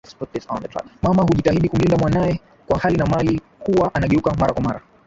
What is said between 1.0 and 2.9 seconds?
Mama hujitahidi kumlinda mwanae kwa